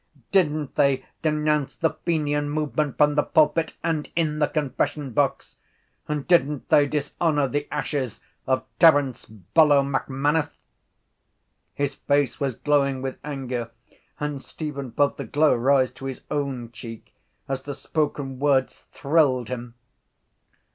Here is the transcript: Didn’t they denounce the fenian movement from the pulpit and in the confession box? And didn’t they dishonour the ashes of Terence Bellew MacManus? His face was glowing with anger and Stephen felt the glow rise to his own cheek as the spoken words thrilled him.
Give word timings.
Didn’t 0.31 0.73
they 0.73 1.05
denounce 1.21 1.75
the 1.75 1.91
fenian 1.91 2.49
movement 2.49 2.97
from 2.97 3.13
the 3.13 3.21
pulpit 3.21 3.75
and 3.83 4.09
in 4.15 4.39
the 4.39 4.47
confession 4.47 5.11
box? 5.11 5.57
And 6.07 6.27
didn’t 6.27 6.69
they 6.69 6.87
dishonour 6.87 7.47
the 7.47 7.67
ashes 7.71 8.19
of 8.47 8.65
Terence 8.79 9.25
Bellew 9.27 9.83
MacManus? 9.83 10.55
His 11.75 11.93
face 11.93 12.39
was 12.39 12.55
glowing 12.55 13.03
with 13.03 13.19
anger 13.23 13.69
and 14.19 14.41
Stephen 14.43 14.91
felt 14.91 15.17
the 15.17 15.23
glow 15.25 15.53
rise 15.53 15.91
to 15.91 16.05
his 16.05 16.21
own 16.31 16.71
cheek 16.71 17.13
as 17.47 17.61
the 17.61 17.75
spoken 17.75 18.39
words 18.39 18.81
thrilled 18.91 19.49
him. 19.49 19.75